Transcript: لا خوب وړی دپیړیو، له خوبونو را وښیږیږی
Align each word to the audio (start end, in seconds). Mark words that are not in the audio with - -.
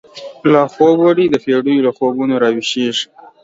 لا 0.51 0.63
خوب 0.73 0.95
وړی 1.05 1.25
دپیړیو، 1.29 1.85
له 1.87 1.91
خوبونو 1.97 2.35
را 2.43 2.49
وښیږیږی 2.55 3.05